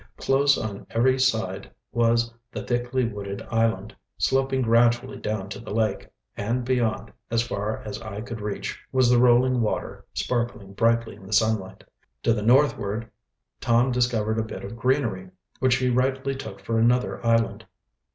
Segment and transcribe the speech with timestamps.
[0.17, 6.09] Close upon every side was the thickly wooded island, sloping gradually down to the lake,
[6.35, 11.27] and beyond, as far as eye could reach, was the rolling water, sparkling brightly in
[11.27, 11.83] the sunlight.
[12.23, 13.11] To the northward
[13.59, 15.29] Tom discovered a bit of greenery,
[15.59, 17.67] which he rightly took for another island.